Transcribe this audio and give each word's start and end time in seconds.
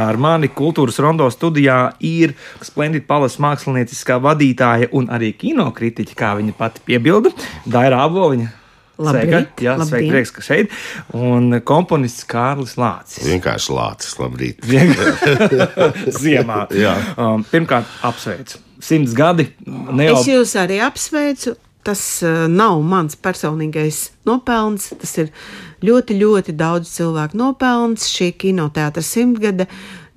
Ar 0.00 0.16
mani 0.20 0.48
kultūras 0.54 0.98
rondo 1.02 1.26
studijā 1.32 1.80
ir 2.06 2.32
Splendid 2.64 3.06
Palas 3.08 3.36
mākslinieckā 3.42 4.20
vadītāja 4.22 4.90
un 4.96 5.10
arī 5.12 5.32
kinokritiķa, 5.40 6.16
kā 6.16 6.32
viņa 6.38 6.56
pati 6.56 6.84
piebilda, 6.86 7.34
Daira 7.68 8.04
Aboliņa. 8.06 8.56
Labrīt, 9.00 9.30
Sveika, 9.32 9.64
jā, 9.64 9.74
sveiki, 9.88 10.08
prieks, 10.12 10.30
ka 10.36 10.42
šeit. 10.44 10.74
Un 11.16 11.54
komponists 11.64 12.26
Kārlis 12.28 12.74
Lācis. 12.76 13.24
Vienkārši 13.24 13.72
lācis, 13.72 14.18
labrīt. 14.20 14.66
Ziemā. 16.20 16.66
Um, 17.16 17.46
pirmkārt, 17.48 17.88
apsveicu. 18.04 18.60
Simts 18.84 19.16
gadi. 19.16 19.48
Ne 19.64 20.10
jau 20.10 20.18
Es 20.20 20.28
jūs 20.28 20.52
arī 20.60 20.82
apsveicu. 20.84 21.56
Tas 21.86 22.02
uh, 22.26 22.44
nav 22.50 22.82
mans 22.84 23.16
personīgais 23.16 24.10
nopelns. 24.28 24.90
Tas 25.00 25.16
ir 25.22 25.32
ļoti, 25.84 26.18
ļoti 26.20 26.56
daudz 26.56 26.92
cilvēku 26.92 27.40
nopelns. 27.40 28.10
Šī 28.12 28.34
kinoteātris 28.36 29.14
simtgade 29.16 29.70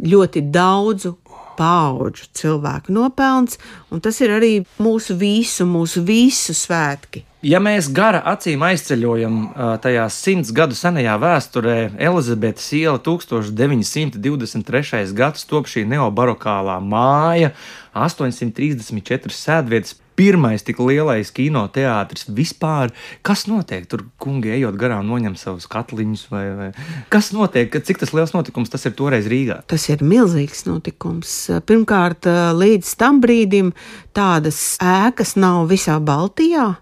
ļoti 0.04 0.44
daudzu 0.52 1.16
paudžu 1.58 2.28
cilvēku 2.34 2.94
nopelns, 2.94 3.58
un 3.94 4.02
tas 4.04 4.20
ir 4.24 4.30
arī 4.38 4.54
mūsu 4.82 5.16
visu, 5.20 5.66
mūsu 5.70 6.04
visu 6.06 6.54
svētki. 6.58 7.24
Ja 7.44 7.60
mēs 7.60 7.90
gara 7.92 8.22
acīm 8.32 8.62
aizceļojam 8.64 9.40
ā, 9.52 9.78
tajā 9.84 10.06
simts 10.16 10.54
gadu 10.56 10.76
senajā 10.80 11.18
vēsturē, 11.20 11.92
Elizabetes 12.00 12.70
iela 12.78 13.00
1923. 13.04 15.12
gads 15.18 15.44
top 15.50 15.68
šī 15.68 15.84
neobarokālā 15.92 16.78
māja, 16.80 17.52
834 17.94 19.36
sēdvietas, 19.36 19.98
pirmais 20.18 20.64
tik 20.66 20.80
lielais 20.84 21.32
kinoteātris 21.34 22.28
vispār. 22.34 22.94
Kas 23.26 23.46
notiek 23.50 23.86
tur, 23.90 24.06
kungi, 24.22 24.52
ejot 24.56 24.78
garām, 24.80 25.08
noņem 25.10 25.36
savus 25.40 25.68
katliņus, 25.72 26.26
vai, 26.32 26.44
vai 26.58 26.70
kas 27.14 27.32
notiek, 27.36 27.74
cik 27.74 28.02
tas 28.02 28.14
liels 28.16 28.34
notikums 28.36 28.72
tas 28.74 28.86
ir 28.90 28.96
toreiz 28.98 29.30
Rīgā? 29.32 29.62
Tas 29.70 29.88
ir 29.92 30.04
milzīgs 30.06 30.66
notikums. 30.70 31.36
Pirmkārt, 31.68 32.28
līdz 32.60 32.96
tam 33.00 33.22
brīdim 33.24 33.74
tādas 34.16 34.62
ēkas 34.84 35.36
nav 35.40 35.68
visā 35.72 36.00
Baltijā. 36.04 36.74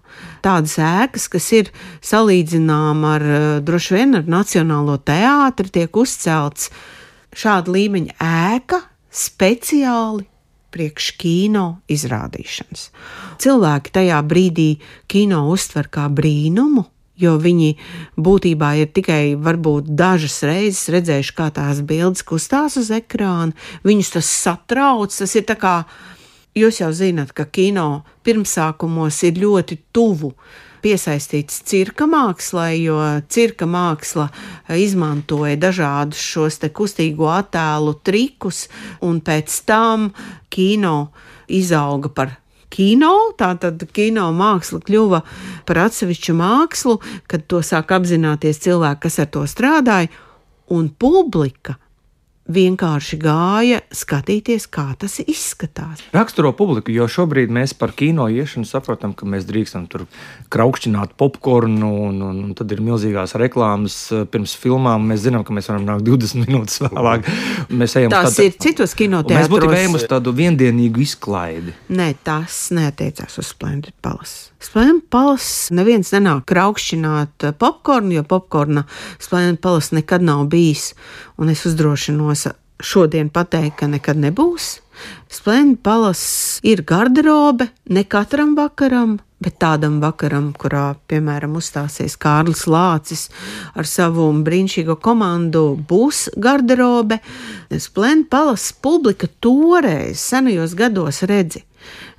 Tādas 0.44 0.74
ēkas, 0.82 1.28
kas 1.32 1.46
ir 1.56 1.70
salīdzināmas 2.04 3.12
ar 3.12 3.28
droši 3.64 3.96
vien 3.96 4.18
ar 4.18 4.26
Nacionālo 4.28 4.98
teātri, 5.00 5.70
tiek 5.80 6.02
uzcelts 6.02 6.70
šāda 7.36 7.72
līmeņa 7.72 8.18
ēka 8.18 8.82
speciāli 9.12 10.31
priekš 10.72 11.12
kino 11.20 11.66
izrādīšanas. 11.92 12.88
Cilvēki 13.42 13.94
tajā 13.94 14.18
brīdī 14.26 14.70
kino 15.10 15.44
uztver 15.52 15.90
kā 15.92 16.08
brīnumu, 16.12 16.86
jo 17.22 17.36
viņi 17.40 17.74
būtībā 18.16 18.72
ir 18.80 18.90
tikai 18.96 19.34
varbūt 19.38 19.92
dažas 19.98 20.40
reizes 20.48 20.88
redzējuši, 20.94 21.36
kā 21.36 21.50
tās 21.54 21.82
bildes 21.86 22.24
kustās 22.26 22.78
uz 22.80 22.90
ekrāna. 22.94 23.52
Viņus 23.86 24.14
tas 24.16 24.32
satrauc. 24.42 25.14
Tas 25.14 25.36
ir 25.38 25.46
tā 25.48 25.58
kā 25.60 25.76
jūs 26.58 26.82
jau 26.82 26.90
zinat, 26.96 27.32
ka 27.36 27.46
kino 27.46 28.02
pirmsākumos 28.26 29.22
ir 29.28 29.40
ļoti 29.44 29.78
tuvu 29.94 30.32
piesaistīts 30.82 31.62
cirka 31.68 32.06
mākslai, 32.10 32.82
jo 32.82 32.98
cirka 33.32 33.68
māksla 33.70 34.28
izmantoja 34.78 35.56
dažādus 35.60 36.20
šos 36.20 36.60
kustīgo 36.74 37.30
attēlu 37.32 37.94
trikus, 38.04 38.66
un 39.00 39.20
pēc 39.24 39.62
tam 39.68 40.10
kino 40.52 41.12
izauga 41.48 42.10
par 42.12 42.36
kino, 42.72 43.32
tātad 43.38 43.84
kino 43.92 44.30
māksla 44.36 44.80
kļuva 44.86 45.22
par 45.68 45.84
atsevišķu 45.86 46.36
mākslu, 46.38 46.98
kad 47.28 47.46
to 47.46 47.62
sāk 47.64 47.92
apzināties 47.94 48.62
cilvēki, 48.64 49.04
kas 49.06 49.20
ar 49.22 49.32
to 49.32 49.44
strādāja, 49.50 50.10
un 50.72 50.88
publika 50.88 51.76
vienkārši 52.52 53.18
gāja 53.22 53.80
skatīties, 53.94 54.66
kā 54.72 54.84
tas 55.00 55.18
izskatās. 55.24 56.02
Raksturo 56.14 56.52
publiku, 56.56 56.92
jo 56.94 57.08
šobrīd 57.10 57.50
mēs 57.52 57.74
par 57.78 57.92
kino 57.96 58.28
iešanu 58.30 58.68
saprotam, 58.68 59.14
ka 59.16 59.26
mēs 59.28 59.46
drīkstam 59.48 59.88
tur 59.90 60.04
kraukšķināt 60.52 61.16
popkornu, 61.20 61.90
un, 62.08 62.20
un, 62.22 62.40
un 62.48 62.54
tad 62.58 62.72
ir 62.74 62.82
milzīgās 62.84 63.34
reklāmas 63.40 63.96
eh, 64.14 64.24
pirms 64.30 64.54
filmām. 64.60 65.08
Mēs 65.10 65.24
zinām, 65.26 65.44
ka 65.48 65.56
mēs 65.56 65.70
varam 65.72 65.86
nākt 65.88 66.06
20 66.06 66.44
minūtes 66.46 66.80
vēlāk. 66.84 67.26
Mēs 67.72 67.96
ejam 68.00 68.12
Tas 68.14 68.36
tādu- 68.36 68.46
ir 68.50 68.56
citos 68.60 68.92
Un 68.92 68.98
Mēs 69.02 69.48
būtu 69.48 69.66
kinoteātros. 69.66 69.78
ejam 69.80 69.94
uz 69.98 70.04
tādu 70.10 70.32
viendienīgu 70.36 71.02
izklaidi. 71.02 71.72
Nē, 71.90 72.12
tas 72.24 72.68
neatiecās 72.70 73.38
uz 73.40 73.48
Splendid 73.54 73.94
Palace. 74.02 74.51
Splendid 74.62 75.08
Palace 75.10 75.74
neviens 75.74 76.12
nenāk 76.14 76.46
kraukšķināt 76.52 77.48
eh, 77.48 77.54
popkornu, 77.58 78.14
jo 78.20 78.26
popkorna 78.26 78.86
Splendid 79.18 79.58
Palace 79.64 79.96
nekad 79.98 80.22
nav 80.22 80.46
bijis. 80.52 80.92
Un 81.36 81.50
es 81.50 81.64
uzdrošinos 81.66 82.46
šodien 82.82 83.30
pateikt, 83.30 83.80
ka 83.80 83.88
nekad 83.90 84.20
nebūs. 84.22 84.76
Splendid 85.32 85.80
Palace 85.82 86.60
ir 86.66 86.84
garderobe 86.86 87.68
ne 87.90 88.04
katram 88.04 88.54
vakaram, 88.58 89.16
bet 89.42 89.58
tādam 89.62 89.98
vakaram, 90.02 90.52
kurā, 90.54 90.92
piemēram, 91.10 91.56
uzstāsies 91.58 92.14
Kārlis 92.20 92.66
Lācis 92.70 93.26
ar 93.74 93.88
savu 93.88 94.28
brīnišķīgo 94.46 94.98
komandu, 95.02 95.64
būs 95.88 96.28
garderobe. 96.38 97.18
Splendid 97.72 98.30
Palace 98.30 98.76
publika 98.82 99.30
toreiz, 99.40 100.22
senajos 100.22 100.78
gados, 100.78 101.22
redzi. 101.26 101.64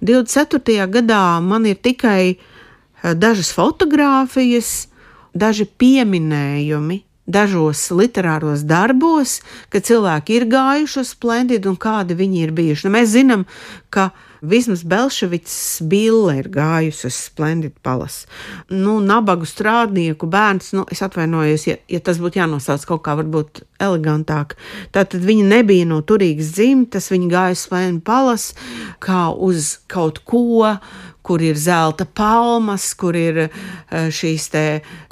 24. 0.01 0.87
gadā 0.91 1.23
man 1.41 1.65
ir 1.69 1.79
tikai 1.79 2.35
eh, 2.35 3.13
dažas 3.13 3.53
fotogrāfijas, 3.55 4.87
daži 5.33 5.65
pieminējumi 5.65 7.01
dažos 7.25 7.87
literāros 7.95 8.65
darbos, 8.67 9.39
ka 9.71 9.79
cilvēki 9.79 10.37
ir 10.37 10.45
gājuši 10.51 10.99
uz 10.99 11.13
Splendidu 11.15 11.71
un 11.71 11.79
kādi 11.79 12.17
viņi 12.19 12.43
ir 12.43 12.51
bijuši. 12.55 12.87
Nu, 12.87 12.93
mēs 12.97 13.13
zinām, 13.15 13.45
ka 13.89 14.11
Vismaz 14.43 14.81
Belševits 14.83 15.55
Bille 15.87 16.33
ir 16.41 16.49
gājusi 16.51 17.07
uz 17.07 17.15
Splendid 17.29 17.77
Palace. 17.83 18.27
Nu, 18.67 18.97
nabagu 18.99 19.47
strādnieku 19.47 20.27
bērns, 20.27 20.73
nu, 20.75 20.83
es 20.91 20.99
atvainojos, 21.05 21.63
ja, 21.69 21.77
ja 21.87 22.01
tas 22.03 22.19
būtu 22.19 22.41
jānosauc 22.41 22.83
kaut 22.89 23.05
kā 23.05 23.15
varbūt 23.21 23.63
elegantāk. 23.83 24.57
Tātad 24.91 25.23
viņa 25.23 25.47
nebija 25.47 25.87
no 25.87 26.01
turīgas 26.03 26.51
dzimtas, 26.57 27.07
viņa 27.13 27.31
gāja 27.31 27.55
uz 27.55 27.63
Splendid 27.63 28.03
Palace 28.03 28.59
kā 29.03 29.29
uz 29.31 29.77
kaut 29.87 30.19
ko, 30.27 30.75
kur 31.23 31.41
ir 31.41 31.55
zelta 31.55 32.05
palmas, 32.05 32.89
kur 32.99 33.15
ir 33.15 33.45
eh, 33.45 34.09
šīs 34.11 34.49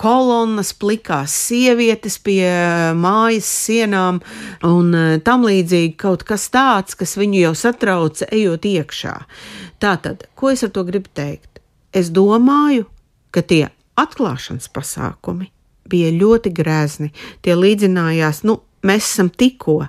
kolonnas, 0.02 0.74
plikās 0.76 1.34
sievietes 1.48 2.20
pie 2.20 2.44
eh, 2.48 2.92
mājas 2.98 3.48
sienām 3.68 4.20
un 4.68 4.92
eh, 4.96 5.20
tam 5.24 5.48
līdzīgi 5.48 5.96
kaut 6.02 6.26
kas 6.28 6.50
tāds, 6.52 6.98
kas 7.00 7.16
viņu 7.20 7.46
jau 7.46 7.54
satrauca 7.64 8.28
ejot 8.32 8.68
iekšā. 8.68 9.16
Tātad, 9.82 10.28
ko 10.36 10.52
es 10.52 10.66
ar 10.68 10.74
to 10.76 10.84
gribu 10.88 11.10
teikt? 11.16 11.64
Es 11.96 12.12
domāju, 12.14 12.86
ka 13.32 13.44
tie 13.44 13.66
atklāšanas 14.00 14.70
pasākumi 14.72 15.50
bija 15.92 16.12
ļoti 16.16 16.52
grezni. 16.56 17.10
Tie 17.44 17.56
līdzinājās, 17.56 18.44
nu, 18.48 18.60
mēs 18.88 19.08
esam 19.08 19.32
tikko 19.32 19.82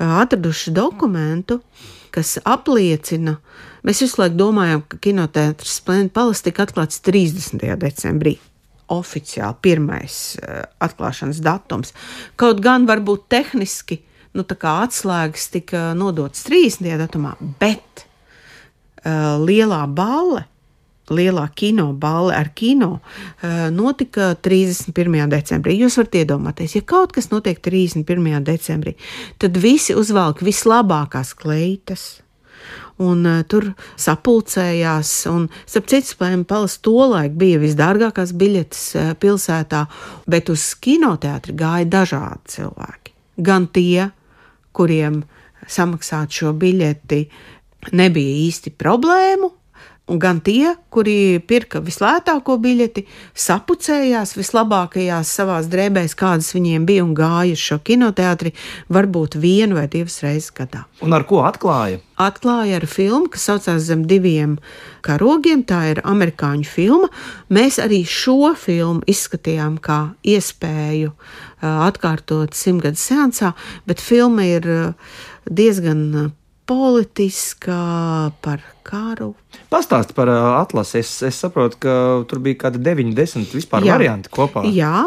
atraduši 0.00 0.72
dokumentu, 0.74 1.60
kas 2.14 2.36
apliecina, 2.46 3.38
mēs 3.86 4.02
visu 4.04 4.20
laiku 4.22 4.38
domājam, 4.38 4.84
ka 4.88 5.00
kinoteātris 5.02 5.78
Splendid 5.80 6.14
Palace 6.14 6.44
tika 6.46 6.66
atklāts 6.66 7.02
30. 7.04 7.64
decembrī. 7.80 8.36
Oficiāli 8.94 9.56
pirmais 9.64 10.16
uh, 10.38 10.64
atklāšanas 10.84 11.40
datums. 11.44 11.94
Kaut 12.40 12.60
gan 12.62 12.84
varbūt 12.88 13.26
tehniski 13.32 14.02
nu, 14.36 14.44
atslēgas 14.44 15.48
tika 15.54 15.92
nodotas 15.96 16.44
30. 16.46 16.90
datumā, 17.00 17.34
bet 17.60 18.04
uh, 18.04 19.40
lielā 19.40 19.84
balle, 19.88 20.44
lielā 21.12 21.44
kino 21.56 21.90
balle 21.92 22.34
ar 22.36 22.50
kino 22.56 22.90
uh, 22.98 23.68
notika 23.74 24.32
31. 24.40 25.28
decembrī. 25.32 25.76
Jūs 25.82 25.98
varat 26.00 26.18
iedomāties, 26.22 26.76
ja 26.78 26.84
kaut 26.86 27.14
kas 27.16 27.30
notiek 27.32 27.60
31. 27.60 28.40
decembrī, 28.46 28.94
tad 29.42 29.58
visi 29.60 29.96
uzvelk 29.96 30.44
vislabākās 30.44 31.34
kleitas. 31.36 32.06
Un 33.04 33.26
uh, 33.26 33.42
tur 33.50 33.72
sapulcējās, 34.00 35.12
un, 35.32 35.48
starp 35.66 35.90
citu, 35.90 36.14
spēļiem 36.14 36.44
palas 36.48 36.78
tolaik 36.84 37.34
bija 37.38 37.60
visdārgākās 37.62 38.32
biļetes 38.38 38.84
uh, 38.96 39.10
pilsētā, 39.20 39.84
bet 40.30 40.52
uz 40.54 40.70
kinoteātri 40.80 41.56
gāja 41.58 41.90
dažādi 41.98 42.54
cilvēki. 42.54 43.16
Gan 43.44 43.66
tie, 43.74 44.12
kuriem 44.74 45.24
samaksāt 45.66 46.32
šo 46.38 46.54
biļeti 46.56 47.24
nebija 47.92 48.38
īsti 48.46 48.72
problēmu, 48.78 49.50
gan 50.04 50.40
tie, 50.44 50.74
kuri 50.92 51.40
pirka 51.48 51.80
vislētāko 51.80 52.58
biļeti, 52.60 53.06
sapucējās 53.40 54.34
vislabākajās 54.36 55.30
savās 55.38 55.70
drēbēs, 55.72 56.12
kādas 56.18 56.50
viņiem 56.52 56.84
bija, 56.88 57.04
un 57.06 57.14
gāja 57.16 57.56
uz 57.56 57.62
šo 57.62 57.78
kinoteātri 57.84 58.52
varbūt 58.92 59.38
vienu 59.40 59.78
vai 59.78 59.86
divas 59.88 60.18
reizes 60.24 60.52
gadā. 60.52 60.84
Un 61.04 61.16
ar 61.16 61.24
ko 61.28 61.40
atklāja? 61.48 62.02
Atklāja 62.20 62.82
ar 62.82 62.86
filmu, 62.86 63.30
kas 63.32 63.48
saucās 63.48 63.88
Zem 63.88 64.04
diviem 64.06 64.58
karogiem. 65.04 65.64
Tā 65.66 65.80
ir 65.94 66.04
amerikāņu 66.04 66.68
filma. 66.68 67.08
Mēs 67.48 67.80
arī 67.82 68.04
šo 68.04 68.52
filmu 68.60 69.02
izskatījām 69.10 69.80
kā 69.82 70.12
iespēju 70.20 71.16
atkārtot 71.64 72.54
simtgades 72.54 73.02
seansā, 73.08 73.54
bet 73.88 74.04
filma 74.04 74.44
ir 74.46 74.68
diezgan 75.48 76.34
politiskā, 76.68 78.32
par 78.44 78.62
karu. 78.84 79.32
Pastāst 79.72 80.12
par 80.16 80.28
uh, 80.28 80.58
atlasi. 80.58 81.00
Es, 81.00 81.10
es 81.24 81.38
saprotu, 81.40 81.78
ka 81.84 81.94
tur 82.28 82.40
bija 82.44 82.58
kaut 82.60 82.76
kādi 82.76 82.82
9, 82.84 83.12
10 83.16 83.54
vispār 83.56 83.84
jā, 83.86 83.94
varianti 83.96 84.30
kopā. 84.32 84.64
Jā, 84.72 85.06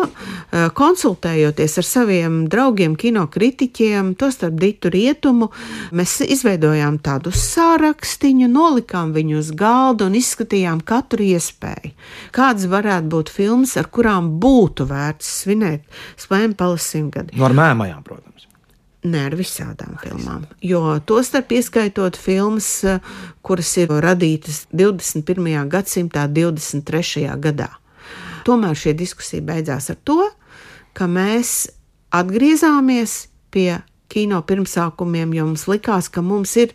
konsultējoties 0.77 1.77
ar 1.81 1.87
saviem 1.87 2.39
draugiem, 2.51 2.97
kinokritiķiem, 2.99 4.13
tostarp 4.19 4.57
Ditu 4.61 4.91
Rietumu, 4.93 5.49
mēs 5.97 6.17
izveidojām 6.25 6.99
tādu 7.05 7.33
sārakstiņu, 7.35 8.49
nolikām 8.51 9.13
viņu 9.17 9.41
uz 9.41 9.51
galda 9.57 10.09
un 10.09 10.17
izskatījām 10.19 10.81
katru 10.87 11.27
iespēju. 11.27 11.93
Kādas 12.35 12.69
varētu 12.71 13.13
būt 13.13 13.33
filmas, 13.33 13.77
ar 13.79 13.89
kurām 13.93 14.35
būtu 14.41 14.89
vērts 14.89 15.43
svinēt 15.43 15.85
Spēņu 16.17 16.57
palasimtgadi? 16.57 17.37
No 17.37 17.47
ar 17.47 17.55
mēmajām, 17.57 18.01
protams. 18.05 18.36
Ne 19.07 19.23
ar 19.27 19.35
visādām 19.37 19.95
filmām, 20.01 20.45
jo 20.63 20.81
tostarp 21.07 21.51
ieskaitot 21.55 22.17
filmas, 22.19 22.69
kuras 23.45 23.71
ir 23.79 23.93
radītas 24.03 24.65
21. 24.73 25.53
gadsimtā, 25.71 26.25
23. 26.27 27.27
gadā. 27.43 27.69
Tomēr 28.47 28.75
šī 28.79 28.95
diskusija 28.97 29.45
beidzās 29.45 29.91
ar 29.93 29.99
to, 30.07 30.19
ka 30.97 31.07
mēs 31.11 31.67
atgriezāmies 32.15 33.27
pie 33.53 33.79
kino 34.11 34.41
pirmsākumiem, 34.47 35.33
jo 35.35 35.49
mums 35.49 35.67
likās, 35.69 36.07
ka 36.09 36.23
mums 36.23 36.55
ir 36.59 36.73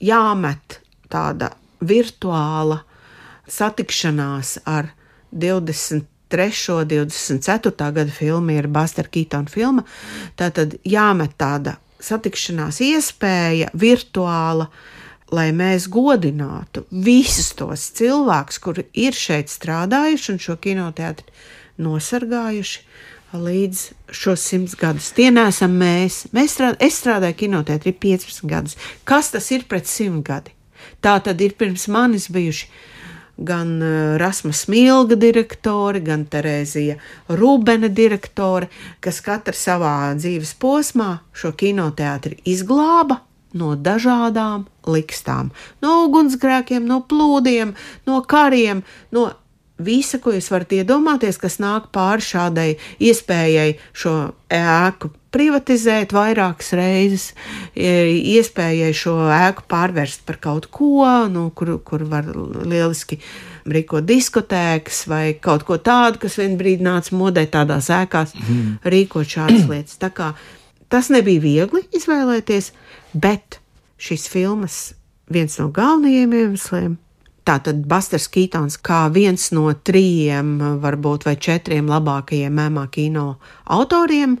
jāmet 0.00 0.80
tāda 1.10 1.52
virtuāla 1.84 2.82
satikšanās 3.48 4.58
ar 4.66 4.92
20 5.32 6.06
3. 6.06 6.17
24. 6.30 7.72
gada 7.92 8.10
filma 8.12 8.52
ir 8.52 8.68
Buster 8.68 9.08
Keaton 9.08 9.48
filma. 9.50 9.84
Tātad 10.38 10.78
jāmet 10.84 11.36
tāda 11.40 11.78
satikšanās 12.02 12.80
iespēja 12.84 13.70
virtuāla, 13.74 14.68
lai 15.34 15.50
mēs 15.52 15.88
godinātu 15.92 16.86
visus 17.04 17.52
tos 17.58 17.90
cilvēkus, 17.98 18.60
kuri 18.64 18.86
ir 18.96 19.16
šeit 19.16 19.52
strādājuši 19.52 20.34
un 20.34 20.42
šo 20.42 20.58
kinoteātri 20.62 21.32
nosargājuši. 21.84 22.84
Līdz 23.28 23.80
šos 24.16 24.40
simts 24.40 24.72
gadus. 24.80 25.10
Tie 25.12 25.26
nesam 25.28 25.74
mēs. 25.76 26.22
mēs 26.32 26.54
strād, 26.56 26.78
es 26.80 26.96
strādāju 26.96 27.36
kinoteātrī 27.42 27.92
15 27.92 28.46
gadus. 28.48 28.78
Kas 29.04 29.28
tas 29.34 29.50
ir 29.52 29.66
pret 29.68 29.84
simt 29.84 30.24
gadi? 30.24 30.54
Tā 31.04 31.18
tad 31.20 31.40
ir 31.44 31.52
pirms 31.58 31.90
manis 31.92 32.30
bijuši 32.32 32.70
gan 33.38 33.82
eh, 33.82 34.18
Rasma 34.18 34.52
Smilga 34.52 35.16
direktori, 35.18 36.02
gan 36.04 36.26
Terēzija 36.26 36.98
Rūbena 37.28 37.88
direktori, 37.88 38.68
kas 39.00 39.20
katra 39.24 39.54
savā 39.54 39.94
dzīves 40.18 40.54
posmā 40.60 41.18
šo 41.32 41.54
kinoteātri 41.58 42.40
izglāba 42.48 43.22
no 43.58 43.74
dažādām 43.76 44.66
likstām, 44.88 45.52
no 45.82 46.02
ugunsgrēkiem, 46.06 46.84
no 46.84 47.00
plūdiem, 47.08 47.74
no 48.06 48.22
kariem, 48.28 48.82
no 49.14 49.30
visa, 49.78 50.18
ko 50.22 50.34
jūs 50.34 50.50
varat 50.52 50.74
iedomāties, 50.80 51.38
kas 51.40 51.58
nāk 51.62 51.88
pāri 51.94 52.24
šādai 52.24 52.68
iespējai 53.02 53.76
šo 53.96 54.14
ēku 54.54 55.12
privatizēt 55.34 56.14
vairākas 56.16 56.72
reizes, 56.78 57.26
iespējai 57.76 58.90
šo 58.96 59.14
ēku 59.34 59.66
pārvērst 59.68 60.24
par 60.28 60.40
kaut 60.42 60.70
ko, 60.72 61.04
nu, 61.30 61.48
kur, 61.54 61.76
kur 61.84 62.04
var 62.08 62.28
lieliski 62.28 63.20
rīkot 63.68 64.06
diskotēkas 64.08 65.02
vai 65.10 65.24
kaut 65.40 65.66
ko 65.68 65.76
tādu, 65.84 66.22
kas 66.24 66.38
vienā 66.40 66.56
brīdī 66.60 66.86
nāca 66.86 67.16
modē 67.18 67.44
tādās 67.52 67.90
ēkās, 67.92 68.32
mm. 68.38 68.78
rīkot 68.88 69.28
šādas 69.36 69.68
lietas. 69.72 69.98
Tā 70.00 70.10
kā 70.14 70.32
tas 70.88 71.12
nebija 71.12 71.44
viegli 71.44 71.84
izvēlēties, 71.96 72.72
bet 73.12 73.60
šīs 74.00 74.30
filmas 74.32 74.80
viens 75.28 75.58
no 75.60 75.68
galvenajiem 75.74 76.32
iemesliem 76.40 76.96
Tātad 77.48 77.78
Busters 77.88 78.26
Keitons 78.28 78.74
kā 78.84 79.06
viens 79.08 79.46
no 79.56 79.70
trījiem, 79.72 80.58
varbūt 80.82 81.24
vai 81.24 81.32
četriem 81.40 81.86
labākajiem 81.88 82.52
mēmā 82.52 82.82
kino 82.92 83.38
autoriem. 83.64 84.34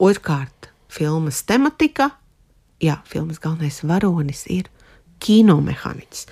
Otrkārt, 0.00 0.70
filmas 0.88 1.42
tematika. 1.44 2.08
Jā, 2.80 3.02
filmas 3.04 3.36
galvenais 3.42 3.82
varonis 3.84 4.46
ir 4.48 4.70
kinomehāniķis. 5.20 6.24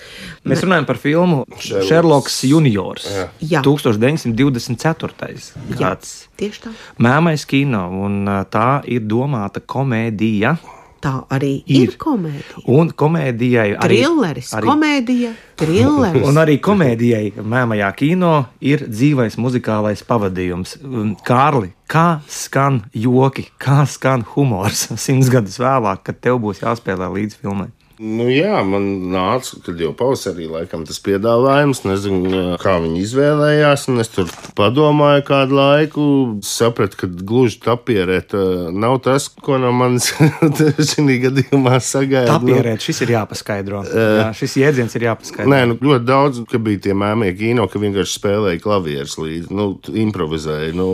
Mēs 0.49 0.65
runājam 0.65 0.87
par 0.89 0.99
filmu 1.01 1.43
Sherloks 1.61 2.39
Juniors. 2.49 3.05
Jā. 3.09 3.29
Jā. 3.45 3.61
1924. 3.65 5.37
gads. 5.77 6.15
Tieši 6.41 6.65
tā. 6.65 6.73
Mēmais 7.05 7.45
kino, 7.49 7.85
un 8.09 8.25
tā 8.53 8.71
ir 8.89 9.05
domāta 9.09 9.61
komēdija 9.61 10.57
tā 11.05 11.15
arī 11.35 11.53
ir, 11.67 11.91
ir 11.91 11.99
komēdija. 12.01 12.65
Un 12.73 12.91
komēdijai 12.97 13.69
arī 13.77 14.01
trilleris, 14.01 14.51
arī, 14.57 14.69
komēdija, 14.71 15.33
trilleris. 15.61 16.27
Un 16.29 16.41
arī 16.41 16.57
komēdijai 16.65 17.45
mēmajā 17.55 17.91
kino 17.99 18.35
ir 18.65 18.87
dzīvais 18.89 19.39
muzikālais 19.41 20.05
pavadījums. 20.09 20.79
Kārli, 21.27 21.75
kā 21.91 22.09
skan 22.31 22.83
joki, 22.97 23.49
kā 23.61 23.83
skan 23.91 24.27
humors 24.35 24.89
simts 25.05 25.33
gadus 25.33 25.61
vēlāk, 25.63 26.05
kad 26.09 26.23
tev 26.25 26.41
būs 26.45 26.65
jāspēlē 26.65 27.13
līdz 27.19 27.41
filmai? 27.43 27.71
Nu, 28.05 28.27
jā, 28.29 28.59
man 28.69 28.85
nāca, 29.15 29.57
kad 29.65 29.79
jau 29.81 29.95
pavasarī 29.97 30.45
laikam, 30.51 30.83
tas 30.85 30.99
piedāvājums. 31.05 31.85
Nezinu, 31.87 32.43
kā 32.61 32.77
viņi 32.83 33.01
izvēlējās. 33.01 33.87
Es 34.03 34.13
tur 34.13 34.29
padomāju 34.59 35.25
kādu 35.29 35.57
laiku. 35.57 36.05
Sapratu, 36.45 36.99
ka 37.01 37.09
gluži 37.09 37.63
tapierēt 37.65 38.37
nav 38.77 38.99
tas, 39.07 39.31
ko 39.33 39.57
no 39.63 39.73
manis 39.73 40.11
šī 40.91 41.19
gadījumā 41.25 41.81
sagaida. 41.81 42.37
Tapierēt, 42.37 42.85
šis 42.85 43.05
ir 43.07 43.15
jāpaskaidro. 43.17 43.85
Jā, 43.89 44.31
šis 44.37 44.59
jēdziens 44.61 45.01
ir 45.01 45.09
jāpaskaidro. 45.09 45.51
Nē, 45.55 45.65
nu, 45.73 45.81
ļoti 45.81 46.09
daudz, 46.09 46.45
ka 46.51 46.61
bija 46.61 46.89
tie 46.91 46.99
mēmie 46.99 47.33
kino, 47.39 47.71
ka 47.73 47.81
vienkārši 47.81 48.19
spēlēja 48.21 48.65
klavierus 48.65 49.17
līdzi, 49.23 49.55
nu, 49.55 49.73
improvizēja. 50.05 50.75
Nu. 50.77 50.91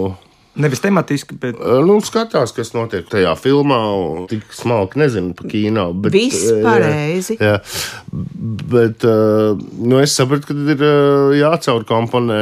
Nevis 0.55 0.83
tematiski, 0.83 1.37
bet. 1.39 1.59
Nu, 1.87 2.01
skatās, 2.03 2.51
kas 2.57 2.73
notiek 2.75 3.07
tajā 3.11 3.37
filmā. 3.39 3.79
Tik 4.31 4.49
smalki 4.55 4.99
nezinu 4.99 5.35
par 5.39 5.47
kino. 5.53 5.85
Bet, 5.95 6.15
Viss 6.17 6.49
pareizi. 6.65 7.37
Jā, 7.39 7.61
bet 8.73 9.07
nu, 9.07 10.01
es 10.03 10.17
sapratu, 10.19 10.51
ka 10.51 10.75
ir 10.75 10.83
jācaur 11.39 11.87
komponē 11.87 12.41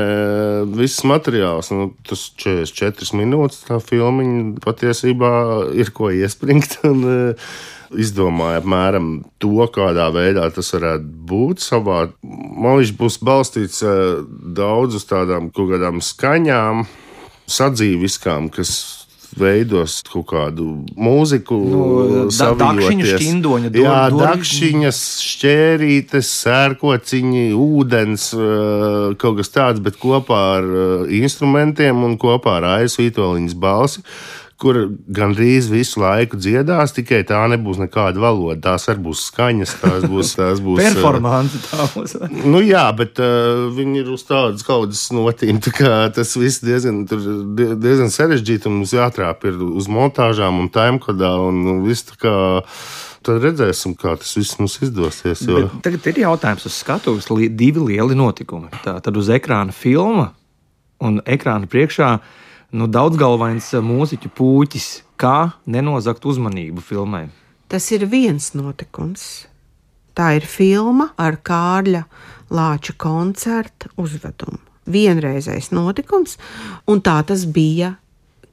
viss 0.78 1.04
materiāls. 1.08 1.68
Nu, 1.74 1.90
tas 2.08 2.30
44 2.40 3.12
minūtes 3.20 3.66
tā 3.68 3.76
filmiņa 3.84 4.62
patiesībā 4.64 5.32
ir 5.76 5.92
ko 5.96 6.12
iespringt. 6.14 6.80
Un, 6.88 7.04
izdomāja 7.96 8.60
apmēram 8.60 9.06
to, 9.40 9.64
kādā 9.72 10.10
veidā 10.12 10.48
tas 10.52 10.68
varētu 10.74 11.08
būt. 11.28 11.62
Savā 11.64 12.02
man 12.22 12.80
viņš 12.80 12.94
būs 13.00 13.16
balstīts 13.24 13.80
daudz 14.56 14.98
uz 14.98 15.06
tādām 15.08 15.48
kaut 15.54 15.72
kādām 15.72 16.02
skaņām 16.04 16.84
sadzīviskām, 17.48 18.48
kas 18.52 18.72
veidos 19.38 20.00
kaut 20.08 20.26
kādu 20.30 20.66
mūziku, 20.96 21.58
nu. 21.68 21.82
Jā, 23.84 24.00
dakšiņas, 24.14 25.02
šķērītes, 25.28 26.32
sērkociņi, 26.46 27.44
ūdens, 27.54 28.30
kaut 29.20 29.40
kas 29.40 29.52
tāds, 29.54 29.84
bet 29.84 30.00
kopā 30.00 30.42
ar 30.58 30.68
instrumentiem 31.20 32.04
un 32.08 32.18
kopā 32.20 32.58
ar 32.62 32.70
aizsvītoliņas 32.78 33.56
balsi 33.60 34.04
kur 34.58 34.78
gandrīz 35.14 35.68
visu 35.70 36.00
laiku 36.02 36.38
dziedās, 36.40 36.92
tikai 36.96 37.20
tā 37.26 37.40
nebūs 37.52 37.78
nekāda 37.78 38.18
valoda. 38.22 38.58
Tās 38.72 38.88
arī 38.90 39.04
būs 39.06 39.28
skaņas, 39.30 39.74
tās 39.82 40.06
būs. 40.10 40.32
Tās 40.38 40.62
būs 40.64 40.80
Performance 40.82 41.60
tā 41.68 41.86
būs. 41.94 42.16
nu, 42.52 42.62
jā, 42.66 42.84
bet 42.98 43.20
uh, 43.22 43.68
viņi 43.74 44.02
ir 44.02 44.10
uz 44.16 44.26
tādas 44.26 44.66
kaudzes 44.66 45.04
notīm. 45.14 45.60
Tā 45.62 46.08
tas 46.14 46.34
viss 46.38 46.64
diezgan, 46.64 47.04
diezgan 47.06 48.10
sarežģīti 48.14 48.70
un 48.70 48.80
mums 48.80 48.96
jātrāp 48.96 49.46
uz 49.48 49.90
montāžām 49.92 50.58
un 50.64 50.72
timekodā 50.74 51.36
un, 51.44 51.62
un 51.74 51.84
viss 51.86 52.08
tā 52.10 52.18
kā 52.18 52.34
tad 53.28 53.42
redzēsim, 53.44 53.94
kā 53.98 54.16
tas 54.18 54.34
viss 54.38 54.58
mums 54.58 54.78
izdosies. 54.82 55.44
Jo... 55.46 55.60
Bet 55.60 55.78
tagad 55.86 56.10
ir 56.10 56.20
jautājums 56.24 56.66
uz 56.66 56.80
skatuves, 56.82 57.30
li 57.30 57.50
divi 57.52 57.92
lieli 57.92 58.18
notikumi. 58.18 58.72
Tā 58.82 58.98
tad 59.04 59.18
uz 59.20 59.30
ekrāna 59.34 59.74
filma 59.74 60.32
un 61.04 61.22
ekrāna 61.26 61.70
priekšā 61.70 62.10
nu, 62.70 62.88
daudzgalvains 62.90 63.72
eh, 63.74 63.84
mūziķu 63.84 64.32
pūķis, 64.36 64.88
kā 65.20 65.52
nenozagt 65.66 66.26
uzmanību 66.28 66.84
filmai. 66.84 67.28
Tas 67.68 67.90
ir 67.92 68.06
viens 68.08 68.52
notikums. 68.56 69.46
Tā 70.16 70.32
ir 70.38 70.46
filma 70.48 71.12
ar 71.20 71.38
Kārļa 71.44 72.02
Lāča 72.50 72.94
koncerta 72.98 73.90
uzvedumu. 74.00 74.58
Vienreizējs 74.88 75.68
notikums, 75.76 76.38
un 76.88 77.02
tā 77.04 77.18
tas 77.28 77.44
bija 77.44 77.92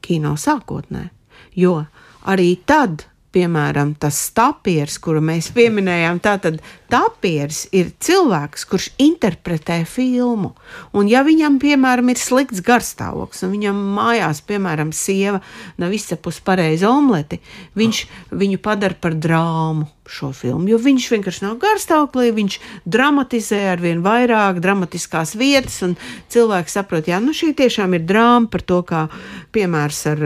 kino 0.04 0.34
sākotnē. 0.36 1.08
Jo 1.56 1.86
arī 2.28 2.58
tad, 2.68 3.06
piemēram, 3.36 3.94
tas 4.00 4.18
tapieris, 4.36 4.98
kuru 5.04 5.22
mēs 5.24 5.52
pieminējām, 5.56 6.22
tātad 6.24 6.62
tapieris 6.92 7.66
ir 7.76 7.92
cilvēks, 8.00 8.66
kurš 8.70 8.90
interpretē 9.02 9.82
filmu. 9.90 10.54
Un 10.96 11.10
ja 11.12 11.26
viņam, 11.28 11.60
piemēram, 11.62 12.14
ir 12.14 12.22
slikts 12.22 12.64
garstāvoklis, 12.66 13.44
un 13.46 13.56
viņam 13.58 13.82
mājās, 13.98 14.44
piemēram, 14.48 14.94
sieva 14.96 15.42
nav 15.82 15.96
izcepusi 15.96 16.44
pareizi 16.46 16.88
omleti, 16.88 17.42
viņš 17.76 18.06
viņu 18.32 18.62
padara 18.64 18.98
par 19.02 19.18
drāmu 19.20 19.90
šo 20.06 20.30
filmu, 20.38 20.68
jo 20.70 20.78
viņš 20.78 21.08
vienkārši 21.16 21.44
nav 21.48 21.56
garstāvoklī, 21.62 22.30
viņš 22.36 22.58
dramatizē 22.86 23.62
ar 23.72 23.82
vien 23.82 24.04
vairāk 24.06 24.60
dramatiskās 24.62 25.34
vietas, 25.40 25.80
un 25.86 25.96
cilvēks 26.30 26.78
saprot, 26.78 27.10
jā, 27.10 27.18
nu 27.24 27.34
šī 27.34 27.56
tiešām 27.58 27.98
ir 27.98 28.06
drāma 28.06 28.52
par 28.54 28.62
to, 28.62 28.82
kā 28.86 29.08
piemērs 29.56 30.04
ar 30.14 30.24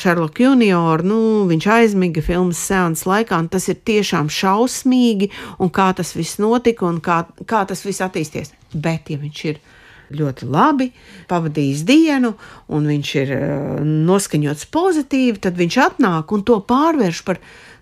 Šarloku 0.00 0.46
junioru, 0.46 1.04
nu, 1.06 1.20
viņš 1.50 1.68
aizmiga 1.76 2.24
filmas 2.40 2.60
seanses 2.64 3.06
laikā, 3.06 3.38
un 3.38 3.48
tas 3.48 3.68
ir 3.68 3.80
tiešām 3.84 4.30
šausmīgi, 4.32 5.30
un 5.60 5.70
kā 5.70 5.92
tas 5.96 6.14
viss 6.16 6.38
notika, 6.40 6.86
un 6.86 7.00
kā, 7.00 7.26
kā 7.46 7.66
tas 7.66 7.84
viss 7.84 8.00
attīsties. 8.00 8.52
Bet, 8.72 9.10
ja 9.10 9.18
viņš 9.18 9.44
ir 9.50 9.60
ļoti 10.10 10.46
labi, 10.50 10.90
pavadījis 11.28 11.84
dienu, 11.86 12.34
un 12.68 12.86
viņš 12.86 13.10
ir 13.20 13.34
uh, 13.36 13.82
noskaņots 13.84 14.70
pozitīvi, 14.72 15.38
tad 15.38 15.58
viņš 15.58 15.76
atnāk 15.84 16.32
un 16.32 16.42
to 16.42 16.58
pārvērš 16.66 17.22
par 17.26 17.38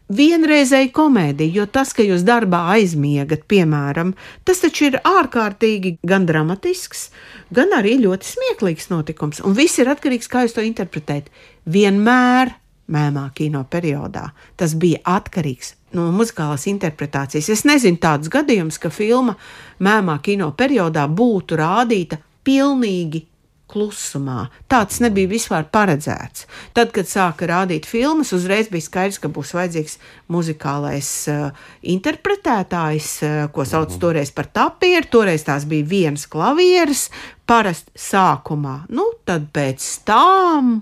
vienreizēju 0.08 0.90
komēdiju, 0.96 1.54
jo 1.60 1.66
tas, 1.68 1.92
ka 1.92 2.02
jūs 2.02 2.24
darbā 2.24 2.64
aizmiegat, 2.74 3.44
piemēram, 3.48 4.14
tas 4.44 4.64
taču 4.64 4.88
ir 4.88 5.00
ārkārtīgi 5.04 5.98
gan 6.02 6.24
dramatisks, 6.28 7.10
gan 7.52 7.76
arī 7.76 7.98
ļoti 8.02 8.32
smieklīgs 8.34 8.88
notikums. 8.92 9.42
Un 9.44 9.56
viss 9.56 9.80
ir 9.80 9.92
atkarīgs, 9.92 10.28
kā 10.28 10.46
jūs 10.46 10.56
to 10.56 10.64
interpretējat. 10.64 11.28
Vienmēr 11.68 12.56
mēmā 12.92 13.28
kino 13.36 13.64
periodā 13.70 14.28
tas 14.56 14.74
bija 14.80 15.02
atkarīgs 15.18 15.74
no 15.96 16.08
muzikālās 16.12 16.66
interpretācijas. 16.68 17.48
Es 17.52 17.64
nezinu 17.68 18.00
tādus 18.00 18.32
gadījumus, 18.32 18.80
ka 18.80 18.92
filma 18.92 19.38
mēmā 19.80 20.18
kino 20.24 20.50
periodā 20.56 21.06
būtu 21.08 21.56
rādīta 21.60 22.20
pilnīgi 22.44 23.24
klusumā. 23.68 24.46
Tāds 24.70 25.00
nebija 25.04 25.28
vispār 25.28 25.66
paredzēts. 25.72 26.46
Tad, 26.76 26.92
kad 26.96 27.08
sāka 27.08 27.48
rādīt 27.50 27.86
filmas, 27.88 28.32
uzreiz 28.36 28.70
bija 28.72 28.86
skaidrs, 28.86 29.20
ka 29.20 29.30
būs 29.32 29.52
vajadzīgs 29.56 29.98
muzikālais 30.32 31.10
uh, 31.32 31.66
interpretētājs, 31.94 33.10
uh, 33.26 33.40
ko 33.52 33.66
sauc 33.68 33.92
toreiz 34.00 34.32
par 34.34 34.48
tapieru. 34.56 35.10
Toreiz 35.12 35.44
tās 35.46 35.68
bija 35.68 35.88
viens 35.88 36.24
klavieris, 36.30 37.08
parasti 37.48 37.92
sākumā. 38.08 38.78
Nu, 38.88 39.10
tad 39.28 39.50
pēc 39.52 39.84
tam 40.08 40.78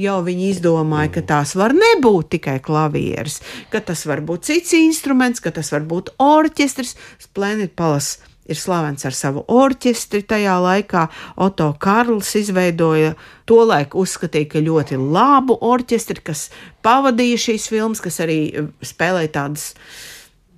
jau 0.00 0.18
viņi 0.26 0.48
izdomāja, 0.54 1.12
ka 1.18 1.26
tās 1.34 1.54
var 1.58 1.74
nebūt 1.76 2.32
tikai 2.36 2.58
klavieres, 2.64 3.40
ka 3.72 3.82
tas 3.84 4.06
var 4.08 4.24
būt 4.24 4.48
cits 4.48 4.74
instruments, 4.78 5.42
ka 5.44 5.52
tas 5.54 5.72
var 5.74 5.86
būt 5.88 6.14
orķestris, 6.20 6.96
Splendid 7.20 7.76
Palace 7.76 8.30
ir 8.50 8.58
slavens 8.58 9.04
ar 9.06 9.14
savu 9.14 9.44
orķestri 9.50 10.24
tajā 10.28 10.56
laikā. 10.62 11.06
Oto 11.44 11.70
Karls 11.82 12.32
izveidoja 12.40 13.14
to 13.48 13.60
laiku, 13.66 14.02
uzskatīja, 14.04 14.48
ka 14.54 14.64
ļoti 14.64 14.98
labu 15.00 15.58
orķestri, 15.70 16.22
kas 16.24 16.48
pavadīja 16.84 17.44
šīs 17.46 17.68
filmas, 17.70 18.02
kas 18.02 18.20
arī 18.24 18.40
eh, 18.50 18.72
spēlēja 18.82 19.34
tādas. 19.38 19.70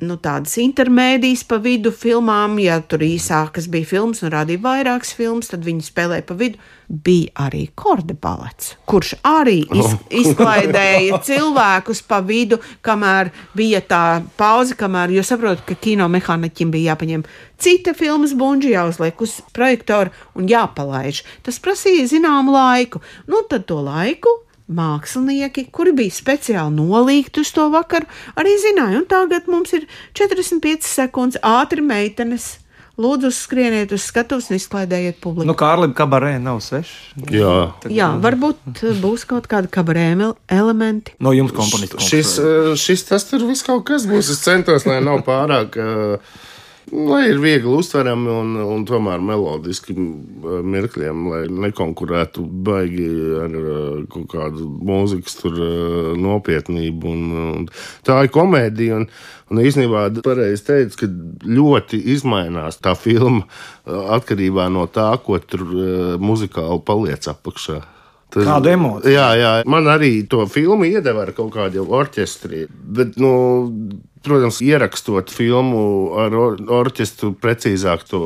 Nu, 0.02 0.16
tādas 0.18 0.56
intermēdijas 0.59 1.44
pa 1.47 1.61
vidu 1.62 1.92
filmām, 1.94 2.56
ja 2.59 2.80
tur 2.82 3.04
īsākas 3.06 3.68
bija 3.71 3.87
filmas 3.87 4.25
un 4.25 4.32
rādīja 4.35 4.59
vairākas 4.64 5.12
filmas, 5.14 5.52
tad 5.52 5.62
viņi 5.62 5.85
spēlēja 5.87 6.25
pa 6.26 6.35
vidu 6.40 6.59
bija 6.90 7.30
arī 7.44 7.61
kordebalets, 7.78 8.73
kurš 8.90 9.14
arī 9.23 9.61
iz, 9.78 9.94
izklaidēja 10.25 11.23
cilvēkus 11.23 12.02
pa 12.11 12.18
vidu, 12.26 12.59
kamēr 12.82 13.30
bija 13.54 13.78
tā 13.87 14.02
pauze, 14.37 14.75
kamēr 14.78 15.14
jūs 15.14 15.30
saprotat, 15.30 15.62
ka 15.71 15.78
kino 15.78 16.11
mehāniķim 16.11 16.75
bija 16.75 16.97
jāpaņem 16.97 17.23
cita 17.62 17.94
filmas 17.94 18.35
bunģi, 18.35 18.75
jāuzliek 18.75 19.23
uz 19.23 19.38
projektoru 19.54 20.11
un 20.35 20.50
jāpalaiž. 20.50 21.23
Tas 21.47 21.62
prasīja 21.62 22.11
zināmu 22.11 22.59
laiku. 22.59 23.04
Nu, 23.30 23.47
tad 23.47 23.71
to 23.71 23.78
laiku 23.87 24.40
mākslinieki, 24.76 25.69
kuri 25.75 25.95
bija 25.97 26.14
speciāli 26.17 26.76
nolīgti 26.79 27.45
uz 27.45 27.52
to 27.55 27.69
vakaru, 27.73 28.09
arī 28.38 28.57
zināja. 28.62 29.02
Un 29.02 29.07
tagad 29.11 29.49
mums 29.52 29.75
ir 29.76 29.87
45 30.19 30.88
sekundes 30.88 31.41
ātri 31.47 31.85
meitenes 31.85 32.57
Lūdzu, 33.00 33.31
skrieniet 33.33 33.93
uz 33.97 34.05
skatuves 34.05 34.50
un 34.50 34.59
izklaidējiet 34.59 35.17
publiku. 35.23 35.49
Nu, 35.49 35.55
Kārlim 35.57 35.95
kabarē 35.97 36.35
nav 36.43 36.59
svešs. 36.61 36.93
Jā. 37.33 37.73
Tad, 37.81 37.88
Jā, 37.95 38.11
varbūt 38.21 38.83
būs 39.00 39.25
kaut 39.31 39.49
kādi 39.49 39.71
kabarē 39.73 40.11
elementi. 40.52 41.17
No 41.25 41.33
jums 41.33 41.55
komponists. 41.57 41.97
Šis, 42.05 42.35
šis 42.83 43.07
tas 43.09 43.25
tur 43.31 43.47
viss 43.49 43.64
kaut 43.64 43.87
kas 43.88 44.05
būs. 44.11 44.29
Es 44.35 44.45
centos, 44.45 44.85
lai 44.85 45.00
nav 45.00 45.25
pārāk. 45.25 45.81
Uh, 45.81 46.43
Lai 46.93 47.23
ir 47.31 47.39
viegli 47.41 47.71
uztverami 47.73 48.29
un, 48.29 48.57
un 48.69 48.83
tomēr 48.85 49.23
melodiski 49.25 49.95
mirkļiem, 49.97 51.23
lai 51.33 51.41
nekonkurētu 51.65 52.45
baigi 52.67 53.07
ar 53.41 53.55
kaut 54.13 54.27
kādu 54.35 54.67
mūzikas 54.85 55.39
nopietnību. 56.21 57.15
Un, 57.15 57.23
un 57.55 57.65
tā 58.05 58.19
ir 58.27 58.33
komēdija. 58.35 59.01
Un, 59.01 59.09
un 59.49 59.63
īstenībā 59.65 60.05
pareizi 60.21 60.67
teica, 60.69 61.01
ka 61.01 61.09
ļoti 61.49 62.03
izmainās 62.13 62.83
tā 62.85 62.93
filma 62.99 63.49
atkarībā 63.89 64.69
no 64.77 64.85
tā, 64.93 65.09
ko 65.25 65.41
tur 65.41 65.65
muzikāli 66.21 66.85
paliec 66.85 67.33
apakšā. 67.33 67.81
Tas, 68.33 68.47
Kādu 68.49 68.69
emociju? 68.73 69.13
Jā, 69.13 69.27
jā, 69.37 69.57
man 69.69 69.89
arī 69.93 70.15
to 70.29 70.45
filmu 70.49 70.87
iedeva 70.89 71.27
ar 71.27 71.33
kaut 71.37 71.53
kādu 71.57 71.85
orķestri. 71.85 72.67
Bet, 72.69 73.19
nu, 73.21 73.33
protams, 74.25 74.61
ierakstot 74.64 75.33
filmu 75.35 75.83
ar 76.23 76.35
or 76.38 76.57
orķestru, 76.81 77.33
precīzāk 77.43 78.07
to 78.09 78.23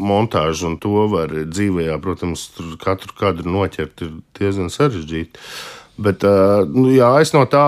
montāžu, 0.00 0.70
un 0.72 0.76
to 0.82 1.06
var 1.12 1.32
dzīvē, 1.32 1.90
protams, 2.04 2.48
katru 2.82 3.16
kadru 3.18 3.54
noķert, 3.54 4.04
ir 4.06 4.18
diezgan 4.38 4.72
sarežģīti. 4.72 5.40
Bet, 5.94 6.24
uh, 6.26 6.64
nu, 6.66 6.88
jā, 6.90 7.10
es 7.22 7.30
no 7.36 7.44
tā 7.46 7.64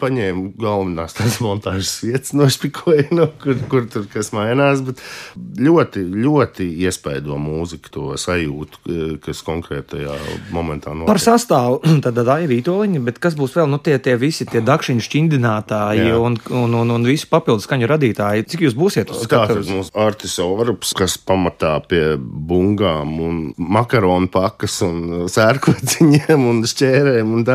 paņēmu 0.00 0.54
galvenās 0.60 1.14
tās 1.16 1.38
montāžas 1.44 1.92
vietas, 2.04 2.32
nošpikoju, 2.36 3.10
no 3.16 3.26
kur, 3.40 3.58
kur 3.70 3.86
tur 3.90 4.06
kas 4.10 4.32
mainās. 4.36 4.82
Bet 4.86 5.02
ļoti, 5.36 6.04
ļoti 6.24 6.68
iespaido 6.86 7.36
mūziku, 7.40 7.92
to 7.92 8.06
sajūtu, 8.20 8.80
kas 9.24 9.42
konkrētajā 9.46 10.16
momentā 10.54 10.94
notiek. 10.94 11.10
Par 11.10 11.22
sastāvu 11.22 11.80
tad 12.04 12.20
Aija 12.24 12.48
Vītoliņa, 12.50 13.02
bet 13.10 13.20
kas 13.22 13.36
būs 13.38 13.56
vēl 13.58 13.70
nu, 13.72 13.80
tie, 13.82 13.98
tie 14.02 14.16
visi 14.20 14.48
tie 14.48 14.62
dakšiņu 14.64 15.04
šķindinātāji 15.06 16.08
jā. 16.08 16.16
un, 16.20 16.38
un, 16.48 16.78
un, 16.82 16.94
un 16.96 17.08
visi 17.08 17.28
papildus 17.30 17.68
skaņu 17.68 17.90
radītāji? 17.90 18.46
Cik 18.54 18.64
jūs 18.68 18.78
būsiet 18.78 19.12
uz 19.12 19.24
skatuves? 19.26 19.66
Tā 19.66 19.74
ir 19.74 19.76
mums 19.76 19.92
Artis 20.00 20.38
Orups, 20.40 20.94
kas 20.96 21.18
pamatā 21.20 21.76
pie 21.90 22.04
bungām 22.20 23.16
un 23.26 23.42
makaronu 23.60 24.30
pakas 24.32 24.80
un 24.86 25.28
sērkociņiem 25.30 26.48
un 26.50 26.64
šķērēm 26.70 27.36
un 27.36 27.46
tā. 27.46 27.49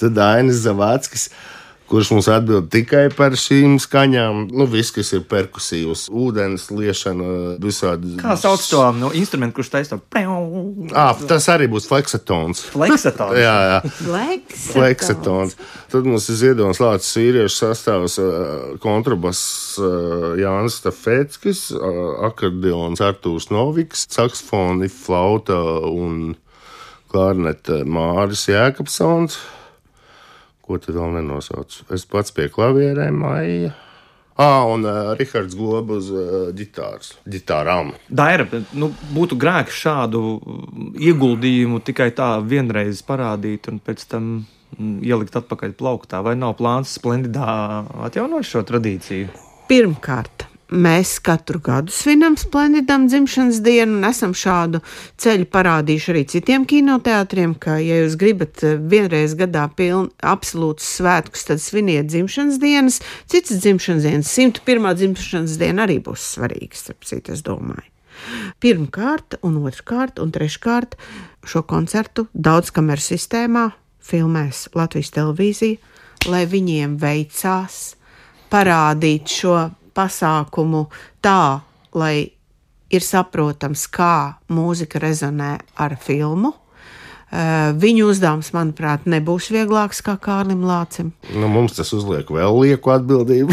Tad 0.00 0.24
Ainis 0.28 0.64
Zavāckis 0.64 1.30
kurš 1.88 2.10
mums 2.10 2.28
atbild 2.28 2.68
tikai 2.72 3.06
par 3.16 3.34
šīm 3.38 3.78
skaņām. 3.80 4.48
Nu, 4.52 4.66
viss, 4.68 4.92
kas 4.94 5.10
ir 5.16 5.24
perkusīvs, 5.28 6.06
ūdens 6.12 6.68
liešana, 6.72 7.56
visādi. 7.62 8.16
Kā 8.20 8.36
sauc 8.40 8.64
to 8.68 8.82
nu, 8.98 9.10
instrumentu, 9.16 9.58
kurš 9.58 9.72
taisa 9.72 9.96
to? 9.96 10.18
Ah, 10.92 11.16
tas 11.30 11.48
arī 11.52 11.68
būs 11.72 11.88
fleksatons. 11.88 12.66
Fleksatons. 12.74 13.38
jā, 13.46 13.56
jā. 13.72 13.78
Fleksatons. 14.02 14.66
fleksatons. 14.74 15.56
Tad 15.88 16.08
mums 16.08 16.28
ir 16.28 16.40
ziedonis 16.42 16.82
lācis 16.82 17.20
īriešu 17.22 17.56
sastāvs 17.56 18.18
kontrabas 18.84 19.40
Jānis 20.38 20.80
Stafetskis, 20.82 21.68
akordeons 22.28 23.00
Artūrs 23.04 23.48
Noviks, 23.54 24.04
saksofoni, 24.12 24.92
flauta 24.92 25.56
un 25.88 26.36
klarnete 27.08 27.82
Māris 27.88 28.46
Jēkabsons. 28.50 29.38
Ko 30.64 30.76
tad 30.80 30.98
vēl 30.98 31.18
nenosaucu? 31.18 31.86
Es 31.94 32.04
pats 32.08 32.34
pie 32.36 32.50
klavierēm 32.52 33.22
maija. 33.22 33.74
Ah, 34.38 34.62
un 34.70 34.84
uh, 34.86 35.16
Rahards 35.18 35.56
Globs 35.58 35.96
uz 35.96 36.10
uh, 36.14 36.34
ģitāras, 36.54 37.16
ģitārām. 37.26 37.90
Daira, 38.06 38.44
nu, 38.78 38.92
būtu 39.10 39.34
grēks 39.40 39.80
šādu 39.82 40.20
ieguldījumu 40.94 41.80
tikai 41.82 42.12
tā 42.14 42.36
vienreiz 42.46 43.02
parādīt 43.02 43.66
un 43.72 43.80
pēc 43.82 44.04
tam 44.12 44.28
ielikt 44.78 45.40
atpakaļ 45.40 45.74
plauktā. 45.80 46.22
Vai 46.22 46.36
nav 46.38 46.54
plāns 46.60 46.94
splendidā 47.00 47.82
atjaunot 48.06 48.46
šo 48.46 48.62
tradīciju? 48.68 49.32
Pirmkārt, 49.66 50.46
Mēs 50.68 51.14
katru 51.24 51.62
gadu 51.64 51.92
svinam 51.96 52.34
Splendidam 52.36 53.06
dzimšanas 53.08 53.62
dienu 53.64 53.94
un 53.96 54.04
esam 54.04 54.34
šādu 54.36 54.82
ceļu 55.16 55.46
parādījuši 55.48 56.10
arī 56.12 56.24
citiem 56.28 56.66
kinoteātriem, 56.68 57.54
ka, 57.56 57.78
ja 57.80 58.02
jūs 58.02 58.18
gribat 58.20 58.60
eh, 58.68 58.74
vienreiz 58.76 59.32
gadā 59.38 59.64
piln, 59.72 60.10
absolūtus 60.20 60.90
svētkus, 60.98 61.46
tad 61.48 61.64
sviniet 61.64 62.10
dzimšanas 62.12 62.60
dienas. 62.60 63.00
Citas 63.32 63.62
dzimšanas 63.64 64.04
dienas, 64.04 64.34
101. 64.36 64.90
dzimšanas 65.00 65.56
diena 65.56 65.86
arī 65.88 66.02
būs 66.04 66.34
svarīga, 66.34 66.76
starp 66.76 67.08
citu, 67.08 67.32
es 67.32 67.40
domāju. 67.46 67.88
Pirmkārt, 68.60 69.38
un 69.46 69.56
otrkārt, 69.64 70.20
un 70.20 70.34
treškārt 70.34 70.98
šo 71.48 71.64
koncertu 71.64 72.26
daudzkameru 72.34 73.08
sistēmā 73.08 73.70
filmēs 74.04 74.66
Latvijas 74.76 75.14
televīzija, 75.16 75.80
lai 76.28 76.44
viņiem 76.50 77.00
veicās 77.00 77.94
parādīt 78.52 79.32
šo 79.32 79.56
pasākumu 79.98 80.86
tā, 81.24 81.60
lai 81.98 82.30
ir 82.88 83.04
saprotams, 83.04 83.84
kā 83.92 84.38
mūzika 84.52 85.02
rezonē 85.02 85.56
ar 85.76 85.98
filmu. 86.00 86.54
Uh, 87.28 87.74
viņu 87.76 88.06
uzdevums, 88.08 88.48
manuprāt, 88.56 89.02
nebūs 89.04 89.50
vieglāks 89.52 89.98
kā 90.00 90.14
Kārlim 90.16 90.62
Lācim. 90.64 91.10
Nu, 91.36 91.50
mums 91.52 91.74
tas 91.76 91.90
uzliek 91.92 92.30
vēl 92.32 92.54
lieku 92.62 92.94
atbildību. 92.94 93.52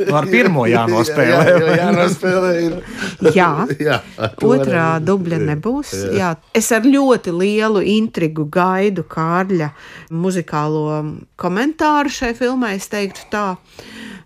Nu, 0.00 0.14
ar 0.16 0.24
pirmo 0.30 0.64
jānospēlē. 0.64 1.42
jā, 1.44 1.58
jā, 1.60 1.74
jānospēlē 1.82 2.52
ir. 2.64 2.78
Jā, 3.36 3.50
jā 3.90 3.98
otrā 4.48 4.86
dubļa 5.04 5.42
nebūs. 5.50 5.92
Jā. 5.92 6.14
Jā. 6.16 6.30
Es 6.56 6.72
ar 6.72 6.88
ļoti 6.88 7.34
lielu 7.36 7.84
intrigu 7.92 8.48
gaidu 8.48 9.04
Kārļa 9.04 9.68
muzikālo 10.08 11.02
komentāru 11.36 12.16
šai 12.22 12.32
filmai, 12.40 12.78
es 12.80 12.88
teiktu 12.88 13.28
tā. 13.36 13.44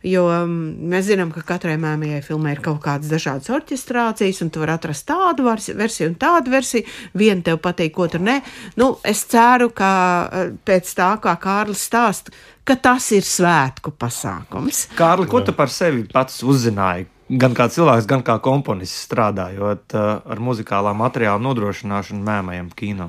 Jo 0.05 0.27
mm, 0.29 0.89
mēs 0.93 1.07
zinām, 1.09 1.31
ka 1.33 1.41
katrai 1.49 1.79
mēmijai 1.81 2.21
filmai 2.25 2.53
ir 2.53 2.61
kaut 2.65 2.83
kādas 2.85 3.09
dažādas 3.09 3.49
orķestrācijas, 3.57 4.43
un 4.45 4.51
tu 4.53 4.61
vari 4.61 4.75
atrast 4.77 5.07
tādu 5.09 5.47
versiju 5.49 6.11
un 6.11 6.19
tādu 6.21 6.53
versiju. 6.53 6.85
Vienu 7.17 7.45
tev 7.47 7.61
patīk, 7.65 7.97
otru 8.05 8.21
nē. 8.21 8.41
Nu, 8.81 8.91
es 9.07 9.25
ceru, 9.33 9.71
ka 9.73 9.91
eh, 10.29 10.53
pēc 10.67 10.93
tā, 10.99 11.09
kā 11.25 11.35
Kārlis 11.41 11.87
stāsta, 11.89 12.35
ka 12.69 12.77
tas 12.77 13.09
ir 13.17 13.25
svētku 13.25 13.95
pasākums. 13.97 14.87
Kārli, 14.99 15.29
ko 15.31 15.41
tu 15.45 15.57
par 15.57 15.73
sevi 15.73 16.05
pats 16.13 16.43
uzzināji? 16.45 17.09
Gan 17.41 17.57
kā 17.57 17.71
cilvēks, 17.73 18.05
gan 18.05 18.21
kā 18.21 18.37
komponists 18.45 19.07
strādājot 19.07 19.97
ar 19.97 20.41
muzikālā 20.45 20.93
materiāla 20.93 21.41
nodrošināšanu 21.41 22.21
mēmajam 22.21 22.69
kino. 22.77 23.09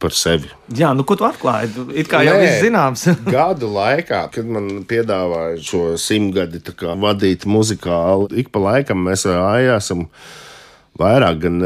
Par 0.00 0.14
sevi. 0.16 0.48
Jā, 0.72 0.94
nu 0.96 1.04
ko 1.04 1.12
tu 1.18 1.26
atklāji? 1.28 1.84
It 2.00 2.08
kā 2.08 2.22
jau 2.24 2.32
Nē, 2.38 2.44
viss 2.46 2.62
zināms. 2.64 3.02
gadu 3.36 3.68
laikā, 3.74 4.22
kad 4.32 4.46
man 4.48 4.86
piedāvāja 4.88 5.58
šo 5.60 5.82
simtgadi 6.00 6.62
kā 6.72 6.94
vadīt 6.96 7.44
muzikālu, 7.44 8.30
ik 8.40 8.48
pa 8.54 8.62
laikam 8.64 9.02
mēs 9.04 9.26
esam 9.28 10.06
vairāk, 11.00 11.42
gan 11.44 11.60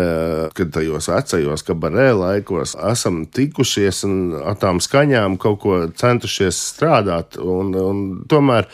tajos 0.74 1.08
vecajos 1.12 1.62
kabarē 1.66 2.08
laikos 2.18 2.74
esam 2.90 3.22
tikušies 3.30 4.02
un 4.08 4.18
ar 4.42 4.58
tām 4.58 4.82
skaņām 4.82 5.38
kaut 5.38 5.62
ko 5.62 5.78
centušies 5.94 6.58
strādāt. 6.74 7.38
Un, 7.38 7.70
un 7.78 8.04
tomēr 8.30 8.66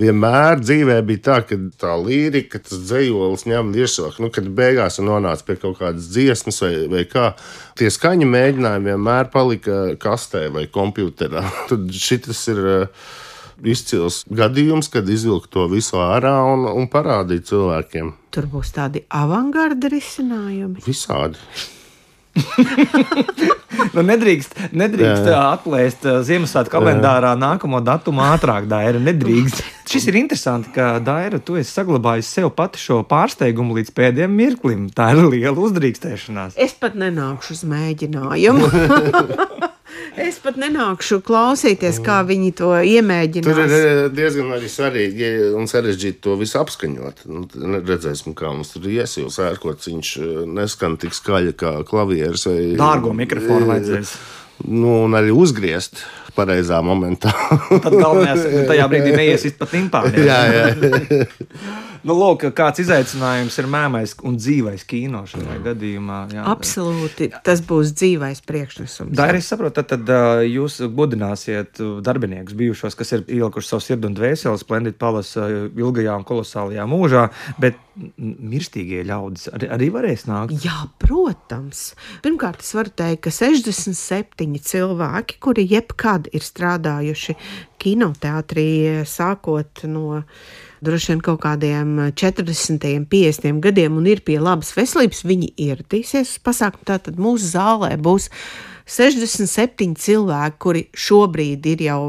vienmēr 0.00 0.60
dzīvē 0.62 0.98
bija 1.06 1.24
tā, 1.28 1.38
ka 1.46 1.58
tā 1.80 1.94
lirika, 2.00 2.60
tas 2.64 2.82
dzīslis 2.88 3.46
ņem 3.50 3.72
virsroku. 3.76 4.24
Nu, 4.24 4.32
kad 4.34 4.48
beigās 4.56 5.00
nonāca 5.04 5.46
pie 5.46 5.58
kaut 5.60 5.80
kādas 5.80 6.10
dziesmas 6.12 6.60
vai, 6.64 6.74
vai 6.92 7.06
kā, 7.08 7.32
tie 7.78 7.90
skaņa 7.92 8.28
mēģinājumi 8.28 8.92
vienmēr 8.92 9.32
palika 9.32 9.80
kastē 10.00 10.48
vai 10.54 10.68
computerā. 10.72 11.44
Tad 11.70 11.90
šis 11.94 12.46
ir. 12.54 12.64
uh, 12.76 13.10
Izcils 13.60 14.22
gadījums, 14.32 14.88
kad 14.88 15.08
izvilkt 15.12 15.50
to 15.52 15.66
visu 15.68 15.98
ārā 16.00 16.32
un, 16.48 16.64
un 16.64 16.86
parādīt 16.88 17.50
cilvēkiem. 17.50 18.14
Tur 18.32 18.46
būs 18.48 18.72
tādi 18.72 19.02
avangarda 19.12 19.90
risinājumi. 19.92 20.80
Visādi. 20.86 21.36
nu, 23.94 24.04
nedrīkst 24.06 24.56
nedrīkst 24.76 25.26
jā, 25.28 25.34
jā. 25.34 25.40
atklāst 25.56 26.06
Ziemassvētku 26.26 26.74
kalendārā 26.74 27.32
nākamo 27.38 27.80
datumu 27.84 28.24
ātrāk, 28.28 28.68
Daira. 28.70 29.00
Nedrīkst. 29.02 29.62
Šis 29.90 30.06
ir 30.10 30.20
interesanti, 30.20 30.70
ka 30.74 30.92
Daira, 31.02 31.40
tu 31.42 31.58
esi 31.60 31.72
saglabājis 31.72 32.30
sev 32.38 32.52
pati 32.56 32.80
šo 32.82 33.00
pārsteigumu 33.10 33.80
līdz 33.80 33.94
pēdējiem 33.96 34.38
mirklim. 34.42 34.86
Tā 34.94 35.10
ir 35.16 35.24
liela 35.26 35.56
uzdrīkstēšanās. 35.58 36.58
Es 36.60 36.76
pat 36.78 36.98
nenākšu 36.98 37.58
uz 37.58 37.66
mēģinājumu. 37.74 39.68
Es 40.20 40.40
pat 40.42 40.58
nenākšu 40.60 41.20
klausīties, 41.24 42.00
kā 42.04 42.20
viņi 42.26 42.50
to 42.58 42.70
iemēģina. 42.74 43.44
Tur 43.46 43.60
ir 43.62 43.74
eh, 43.76 44.00
diezgan 44.14 44.50
arī 44.56 44.70
svarīgi 44.70 45.30
un 45.56 45.70
sarežģīti 45.70 46.22
to 46.26 46.36
visu 46.40 46.58
apskaņot. 46.60 47.24
Nu, 47.30 47.46
redzēsim, 47.78 48.34
kā 48.38 48.50
mums 48.52 48.74
tur 48.74 48.88
iesils 48.90 49.38
ērkots. 49.42 49.90
Viņš 49.90 50.12
eh, 50.20 50.32
neskan 50.60 50.98
tik 51.00 51.16
skaļi 51.16 51.54
kā 51.60 51.74
klavieres. 51.88 52.48
Vai, 52.50 52.72
Dārgo 52.80 53.14
mikrofonu 53.16 53.70
vajadzēs. 53.70 54.14
Nu, 54.68 55.06
un 55.06 55.16
arī 55.16 55.32
uzgriezt 55.32 56.02
pareizā 56.36 56.82
momentā. 56.84 57.32
Tad 57.70 57.94
galvenais 57.94 58.42
tajā 58.70 58.90
brīdī 58.92 59.14
neiesist 59.16 59.60
pat 59.60 59.78
impāniem. 59.78 60.26
jā, 60.26 60.40
jā. 60.56 61.24
nu, 62.06 62.16
lūk, 62.16 62.46
kāds 62.56 62.82
izaicinājums 62.84 63.58
ir 63.60 63.68
mēmais 63.70 64.14
un 64.26 64.38
dzīvais 64.40 64.84
kino 64.88 65.22
šajā 65.30 65.56
jā. 65.56 65.60
gadījumā. 65.68 66.20
Jā. 66.34 66.46
Absolūti, 66.52 67.30
tas 67.46 67.62
būs 67.66 67.92
dzīvais 67.96 68.42
priekšnesums. 68.48 69.14
Dairi, 69.18 69.42
es 69.42 69.50
saprotu, 69.50 69.82
tad, 69.82 70.00
tad 70.06 70.46
jūs 70.46 70.80
budināsiet 70.96 71.82
darbiniekus 72.06 72.56
bijušos, 72.58 72.98
kas 72.98 73.14
ir 73.16 73.24
ielikuši 73.26 73.72
savu 73.72 73.84
sirdi 73.84 74.10
un 74.10 74.16
dvēseli 74.18 74.62
Splendid 74.62 74.98
Palace 75.00 75.46
ilgajā 75.68 76.16
un 76.20 76.26
kolosālajā 76.28 76.86
mūžā, 76.90 77.28
bet 77.60 77.78
mirstīgie 78.16 79.02
ļaudis 79.06 79.50
arī, 79.54 79.68
arī 79.74 79.90
varēs 79.92 80.24
nākt. 80.28 80.56
Jā, 80.64 80.86
protams. 81.02 81.90
Pirmkārt, 82.24 82.64
es 82.64 82.72
varu 82.76 82.92
teikt, 82.96 83.24
ka 83.26 83.34
67 83.34 84.60
cilvēki, 84.70 85.38
kuri 85.42 85.66
jebkad 85.68 86.30
ir 86.32 86.46
strādājuši 86.46 87.36
kinoteātrī, 87.80 88.70
sākot 89.08 89.84
no 89.90 90.22
droši 90.84 91.12
vien 91.12 91.20
kaut 91.24 91.42
kādiem 91.44 91.92
40, 92.16 93.06
50 93.10 93.60
gadiem 93.64 93.98
un 94.00 94.08
ir 94.08 94.22
pie 94.24 94.38
labas 94.40 94.72
veselības, 94.76 95.22
viņi 95.28 95.52
ieradīsies 95.60 96.36
uz 96.36 96.40
pasākumu. 96.44 96.86
Tātad 96.88 97.20
mūsu 97.20 97.52
zālē 97.52 97.92
būs 98.00 98.30
67 98.90 99.94
cilvēki, 100.00 100.58
kuri 100.58 100.84
šobrīd 100.96 101.68
ir 101.74 101.86
jau 101.86 102.00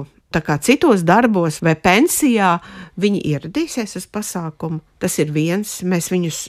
citos 0.63 1.03
darbos 1.03 1.59
vai 1.61 1.75
pensijā, 1.75 2.55
viņi 2.95 3.21
ieradīsies 3.33 3.97
uz 3.99 4.07
pasākumu. 4.07 4.79
Tas 4.99 5.19
ir 5.19 5.31
viens, 5.31 5.81
mēs 5.83 6.11
viņus 6.11 6.41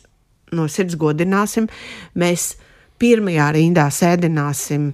no 0.54 0.68
sirds 0.68 0.94
godināsim. 0.94 1.66
Mēs 2.14 2.54
pirmajā 3.02 3.52
rindā 3.56 3.88
sēdināsim 3.90 4.92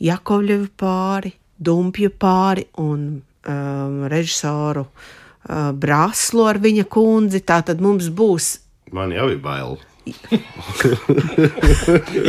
Jakovļevu 0.00 0.72
pāri, 0.76 1.32
Dumpju 1.56 2.10
pāri 2.20 2.66
un 2.84 3.04
um, 3.16 4.02
režisoru 4.12 4.82
uh, 4.84 5.14
Brāzlu 5.46 6.46
ar 6.50 6.58
viņa 6.62 6.86
kundzi. 6.90 7.42
Tā 7.46 7.62
tad 7.66 7.82
mums 7.84 8.08
būs. 8.10 8.56
Man 8.94 9.12
jau 9.14 9.28
ir 9.32 9.40
bail. 9.42 9.78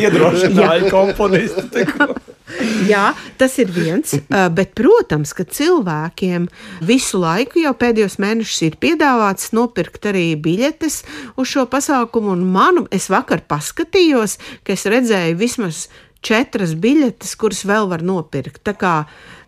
Iedrošināja 0.01 0.89
komponistu. 0.89 1.86
Jā, 2.88 3.12
tas 3.38 3.58
ir 3.62 3.69
viens. 3.75 4.15
Bet, 4.56 4.71
protams, 4.77 5.34
ka 5.36 5.43
cilvēkiem 5.43 6.47
visu 6.88 7.19
laiku, 7.21 7.60
jau 7.65 7.73
pēdējos 7.77 8.17
mēnešus, 8.23 8.62
ir 8.69 8.77
piedāvāts 8.82 9.51
nopirkt 9.56 10.08
arī 10.10 10.30
biļetes 10.39 10.95
uz 11.38 11.47
šo 11.51 11.67
pasākumu. 11.69 12.34
Un 12.38 12.47
manu 12.53 12.88
es 12.93 13.10
vakar 13.13 13.43
paskatījos, 13.49 14.38
ka 14.63 14.73
es 14.77 14.88
redzēju 14.89 15.38
vismaz 15.38 15.88
četras 16.25 16.73
biļetes, 16.80 17.36
kuras 17.39 17.65
vēl 17.67 17.91
var 17.91 18.01
nopirkt. 18.06 18.63
Tā 18.65 18.73
kā 18.80 18.95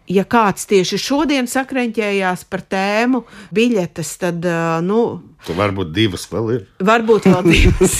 ja 0.09 0.25
kāds 0.25 0.65
tieši 0.69 0.99
šodien 1.01 1.47
sakreņķējās 1.49 2.45
par 2.49 2.63
tēmu 2.65 3.23
biļetes, 3.55 4.13
tad, 4.23 4.47
nu, 4.85 5.01
Tur 5.45 5.55
varbūt 5.55 5.93
divas 5.95 6.25
vēl 6.27 6.49
ir. 6.51 6.63
Varbūt 6.83 7.29
vēl 7.29 7.45
divas. 7.47 7.93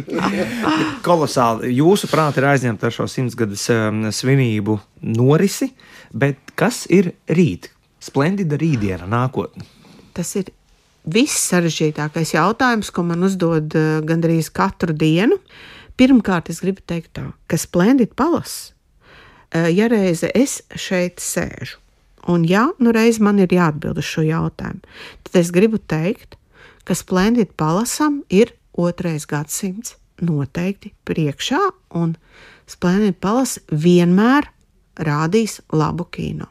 Kolosāli. 1.06 1.70
Jūsuprāt, 1.78 2.36
ir 2.36 2.46
aizņemta 2.50 2.90
ar 2.90 2.92
šo 2.92 3.06
simtgades 3.08 3.64
svinību 4.18 4.76
norisi, 5.16 5.70
bet 6.12 6.52
kas 6.60 6.82
ir 6.92 7.14
rīt? 7.32 7.70
Splendida 8.04 8.58
rītdiena, 8.60 9.08
nākotne. 9.08 9.64
Tas 10.16 10.34
ir 10.36 10.52
viss 11.08 11.48
sarežģītākais 11.48 12.34
jautājums, 12.36 12.92
ko 12.92 13.06
man 13.08 13.24
uzdod 13.24 13.72
gandrīz 14.04 14.52
katru 14.52 14.92
dienu. 14.96 15.40
Pirmkārt, 16.00 16.52
es 16.52 16.60
gribu 16.64 16.84
teikt 16.84 17.14
tā, 17.16 17.30
ka 17.48 17.56
Splendid 17.60 18.12
Palace 18.16 18.74
ja 19.54 19.88
reize 19.90 20.30
es 20.34 20.60
šeit 20.78 21.22
sēžu, 21.22 21.78
un 22.30 22.44
ja 22.48 22.68
nu 22.78 22.92
reiz 22.94 23.18
man 23.18 23.40
ir 23.42 23.52
jāatbild 23.54 23.98
uz 23.98 24.06
šo 24.06 24.24
jautājumu, 24.26 24.82
tad 25.26 25.40
es 25.40 25.50
gribu 25.54 25.78
teikt, 25.78 26.36
ka 26.84 26.94
Splendid 26.94 27.54
palasam 27.58 28.22
ir 28.30 28.54
otrais 28.78 29.26
gadsimts 29.26 29.96
noteikti 30.20 30.92
priekšā, 31.08 31.60
un 31.96 32.16
Splendid 32.70 33.18
palas 33.20 33.58
vienmēr 33.70 34.48
rādīs 35.00 35.60
labu 35.72 36.06
kino. 36.12 36.50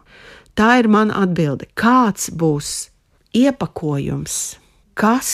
Tā 0.57 0.79
ir 0.81 0.89
mana 0.91 1.21
atbilde. 1.23 1.69
Kāds 1.79 2.29
būs 2.35 2.89
iepakojums, 3.35 4.57
kas 4.97 5.29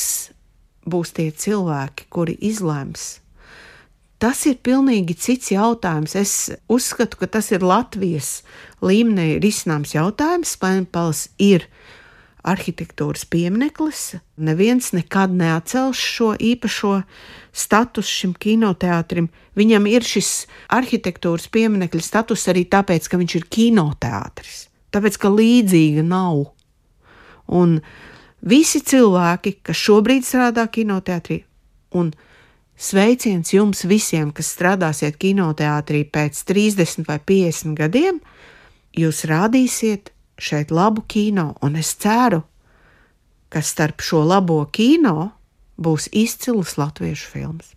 būs 0.86 1.15
tie 1.17 1.32
cilvēki, 1.32 2.06
kuri 2.13 2.36
izlems. 2.45 3.19
Tas 4.21 4.45
ir 4.47 4.62
pilnīgi 4.63 5.17
cits 5.19 5.51
jautājums. 5.51 6.15
Es 6.15 6.34
uzskatu, 6.71 7.19
ka 7.19 7.28
tas 7.28 7.51
ir 7.51 7.65
Latvijas 7.65 8.39
līmenī 8.84 9.36
risināms 9.43 9.91
jautājums. 9.95 10.56
Spēnpils 10.56 11.28
ir 11.41 11.67
arhitektūras 12.45 13.25
piemineklis. 13.28 14.15
Neviens 14.38 14.91
nekad 14.95 15.34
neatcels 15.36 15.99
šo 15.99 16.32
īpašo 16.38 16.99
statusu 17.56 18.21
šim 18.21 18.36
kinoteātrim. 18.39 19.28
Viņam 19.58 19.89
ir 19.89 20.06
šis 20.06 20.45
arhitektūras 20.73 21.49
pieminekļa 21.51 22.04
status 22.06 22.47
arī 22.51 22.65
tāpēc, 22.71 23.10
ka 23.10 23.19
viņš 23.19 23.38
ir 23.39 23.47
kinoteātris. 23.58 24.67
Tāpēc, 24.95 25.17
ka 25.19 25.32
līdzīga 25.34 26.06
nav. 26.08 26.45
Un 27.51 27.80
visi 28.45 28.80
cilvēki, 28.80 29.58
kas 29.65 29.82
šobrīd 29.82 30.23
strādā 30.23 30.69
kinoteātrī, 30.71 31.41
un 31.97 32.13
sveiciens 32.77 33.53
jums 33.53 33.85
visiem, 33.88 34.31
kas 34.35 34.51
strādāsiet 34.55 35.17
kinoteātrī 35.21 36.03
pēc 36.11 36.43
30 36.47 37.07
vai 37.07 37.19
50 37.19 37.77
gadiem, 37.79 38.19
jūs 38.95 39.23
rādīsiet 39.29 40.11
šeit 40.38 40.71
labu 40.71 41.05
kino, 41.07 41.53
un 41.63 41.79
es 41.79 41.95
ceru, 41.99 42.43
ka 43.49 43.61
starp 43.63 44.03
šo 44.03 44.25
labo 44.27 44.59
kino 44.71 45.31
būs 45.79 46.09
izcils 46.15 46.77
latviešu 46.79 47.31
filmas. 47.31 47.71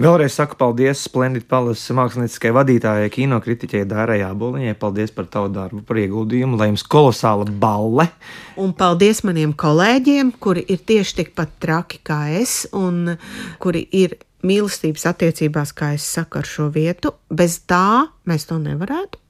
Vēlreiz 0.00 0.36
saku 0.38 0.56
paldies 0.60 1.02
Splendid 1.04 1.44
Palace 1.48 1.92
mākslinieckajai 1.96 2.54
vadītājai, 2.56 3.10
kinokritiķei 3.12 3.84
Dārai 3.88 4.20
Aboliņai. 4.24 4.76
Paldies 4.80 5.12
par 5.12 5.26
tavu 5.32 5.50
darbu, 5.52 5.82
par 5.84 6.00
ieguldījumu, 6.00 6.56
lai 6.60 6.70
jums 6.70 6.84
kolosāla 6.88 7.48
balle. 7.60 8.06
Un 8.60 8.72
paldies 8.76 9.20
maniem 9.26 9.52
kolēģiem, 9.52 10.32
kuri 10.40 10.64
ir 10.72 10.80
tieši 10.88 11.20
tikpat 11.20 11.58
traki 11.60 12.00
kā 12.06 12.22
es, 12.40 12.62
un 12.76 13.16
kuri 13.60 13.84
ir 13.92 14.16
mīlestības 14.46 15.06
attiecībās, 15.10 15.72
kā 15.76 15.94
es 15.96 16.06
saku, 16.06 16.40
ar 16.40 16.48
šo 16.48 16.68
vietu. 16.74 17.14
Bez 17.30 17.60
tā 17.70 18.06
mēs 18.28 18.48
to 18.50 18.60
nevarētu. 18.62 19.20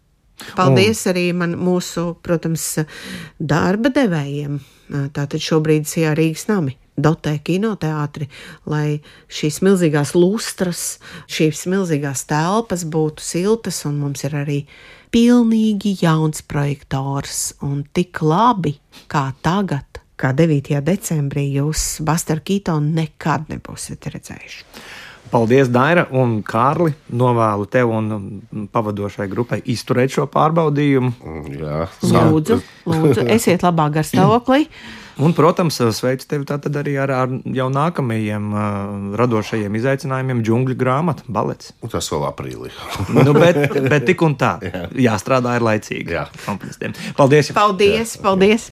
Paldies 0.56 1.04
un. 1.04 1.10
arī 1.12 1.24
man, 1.36 1.56
mūsu, 1.60 2.14
protams, 2.24 2.66
darba 3.38 3.92
devējiem. 3.92 4.60
Tātad 5.14 5.42
šobrīd 5.44 5.86
ir 6.00 6.16
Rīgas 6.18 6.48
nami 6.48 6.76
dotē 7.00 7.36
kinoteātri, 7.44 8.28
lai 8.68 9.00
šīs 9.32 9.60
milzīgās 9.64 10.14
lustras, 10.16 10.98
šīs 11.30 11.66
milzīgās 11.70 12.26
telpas 12.30 12.84
būtu 12.84 13.24
siltas, 13.24 13.84
un 13.88 14.00
mums 14.02 14.24
ir 14.26 14.36
arī 14.42 14.58
pilnīgi 15.14 15.96
jauns 16.02 16.44
projektors, 16.46 17.54
un 17.66 17.82
tik 17.94 18.22
labi 18.22 18.76
kā 19.10 19.30
tagad. 19.42 19.89
Kā 20.20 20.34
9. 20.36 20.82
decembrī 20.84 21.46
jūs 21.54 22.02
Buster 22.04 22.42
Keatonu 22.44 22.92
nekad 22.98 23.46
nebūsiet 23.48 24.04
redzējuši. 24.12 24.66
Paldies, 25.30 25.70
Daira 25.72 26.04
un 26.12 26.40
Kārli. 26.44 26.92
Novēlu 27.16 27.68
tev 27.70 27.92
un 27.94 28.10
pavadošai 28.74 29.30
grupai 29.30 29.62
izturēt 29.70 30.12
šo 30.12 30.26
pārbaudījumu. 30.28 31.12
Jā, 31.54 31.84
lūdzu, 32.02 32.58
lūdzu, 32.90 33.28
esiet 33.36 33.64
labā 33.64 33.88
garstāvoklī. 33.94 34.66
Un, 35.20 35.34
protams, 35.36 35.76
sveicu 35.92 36.24
tevi 36.28 36.78
arī 36.80 36.94
ar, 37.00 37.10
ar 37.12 37.32
jau 37.56 37.66
nākamajiem 37.72 38.44
uh, 38.54 39.16
radošajiem 39.20 39.74
izaicinājumiem, 39.76 40.40
džungļu 40.46 40.76
grāmatu, 40.80 41.26
balets. 41.28 41.74
Tas 41.92 42.08
vēl 42.12 42.24
aprīlī. 42.28 42.72
nu, 43.26 43.34
bet, 43.36 43.60
bet 43.88 44.06
tik 44.08 44.24
un 44.24 44.36
tā, 44.40 44.54
Jā. 44.64 44.86
jāstrādā 45.10 45.58
ir 45.58 45.66
laicīgi. 45.66 46.16
Jā. 46.16 46.26
Paldies! 47.16 47.52
Paldies! 47.56 48.16
paldies. 48.24 48.68